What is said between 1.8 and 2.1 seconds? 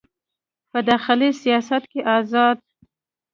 کې